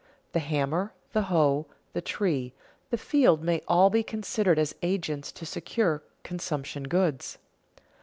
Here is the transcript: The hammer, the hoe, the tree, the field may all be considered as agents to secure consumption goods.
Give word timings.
The 0.31 0.39
hammer, 0.39 0.93
the 1.13 1.21
hoe, 1.29 1.67
the 1.93 2.01
tree, 2.01 2.53
the 2.89 2.97
field 2.97 3.43
may 3.43 3.61
all 3.67 3.91
be 3.91 4.01
considered 4.01 4.57
as 4.57 4.73
agents 4.81 5.31
to 5.33 5.45
secure 5.45 6.01
consumption 6.23 6.85
goods. 6.85 7.37